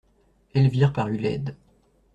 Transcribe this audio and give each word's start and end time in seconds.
Elvire 0.55 0.93
parut 0.93 1.19
laide. 1.19 1.55